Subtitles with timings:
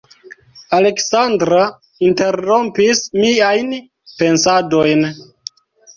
[0.77, 1.59] Aleksandra
[2.09, 3.69] interrompis miajn
[4.23, 5.07] pensadojn.